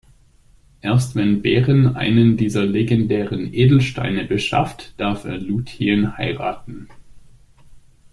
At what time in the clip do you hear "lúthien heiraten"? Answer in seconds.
5.37-6.89